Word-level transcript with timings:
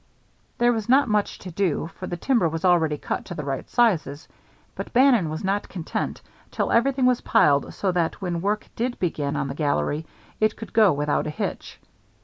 There 0.57 0.73
was 0.73 0.89
not 0.89 1.07
much 1.09 1.37
to 1.37 1.51
do, 1.51 1.91
for 1.99 2.07
the 2.07 2.17
timber 2.17 2.49
was 2.49 2.65
already 2.65 2.97
cut 2.97 3.23
to 3.25 3.35
the 3.35 3.43
right 3.45 3.69
sizes, 3.69 4.27
but 4.73 4.93
Bannon 4.93 5.29
was 5.29 5.43
not 5.43 5.69
content 5.69 6.23
till 6.49 6.71
everything 6.71 7.05
was 7.05 7.21
piled 7.21 7.71
so 7.75 7.91
that 7.91 8.19
when 8.19 8.41
work 8.41 8.65
did 8.75 8.97
begin 8.97 9.35
on 9.35 9.47
the 9.47 9.53
gallery 9.53 10.07
it 10.39 10.55
could 10.57 10.73
go 10.73 10.91
without 10.91 11.27
a 11.27 11.29
hitch. 11.29 11.79